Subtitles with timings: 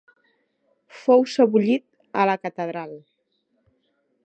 [1.01, 1.85] Fou sebollit
[2.23, 2.99] a la catedral.